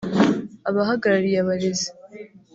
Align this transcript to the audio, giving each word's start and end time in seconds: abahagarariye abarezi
abahagarariye 0.69 1.37
abarezi 1.43 1.89